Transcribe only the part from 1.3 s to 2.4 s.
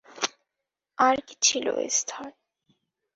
ছিল, এস্থার?